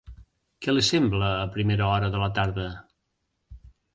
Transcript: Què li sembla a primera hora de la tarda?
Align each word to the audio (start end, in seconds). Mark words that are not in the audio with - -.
Què 0.65 0.73
li 0.73 0.83
sembla 0.87 1.27
a 1.41 1.51
primera 1.57 1.89
hora 1.89 2.11
de 2.17 2.21
la 2.23 2.31
tarda? 2.39 2.67